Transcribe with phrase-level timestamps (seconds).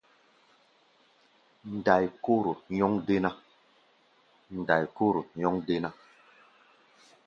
[1.75, 2.51] Ndai-kóro
[5.35, 5.89] nyɔ́ŋ déná.